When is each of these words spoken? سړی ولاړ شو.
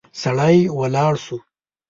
سړی 0.21 0.57
ولاړ 0.79 1.13
شو. 1.25 1.37